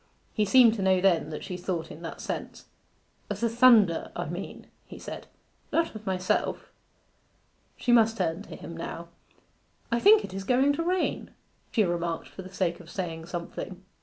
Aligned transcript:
He 0.33 0.45
seemed 0.45 0.73
to 0.73 0.81
know 0.81 0.99
that 0.99 1.43
she 1.43 1.57
thought 1.57 1.91
in 1.91 2.01
that 2.01 2.21
sense. 2.21 2.65
'Of 3.29 3.39
the 3.39 3.47
thunder, 3.49 4.11
I 4.15 4.25
mean,' 4.25 4.65
he 4.87 4.97
said; 4.97 5.27
'not 5.71 5.93
of 5.93 6.07
myself.' 6.07 6.71
She 7.77 7.91
must 7.91 8.17
turn 8.17 8.41
to 8.41 8.55
him 8.55 8.75
now. 8.75 9.09
'I 9.91 9.99
think 9.99 10.23
it 10.25 10.33
is 10.33 10.43
going 10.43 10.73
to 10.73 10.81
rain,' 10.83 11.29
she 11.71 11.83
remarked 11.83 12.29
for 12.29 12.41
the 12.41 12.49
sake 12.51 12.79
of 12.79 12.89
saying 12.89 13.27
something. 13.27 13.83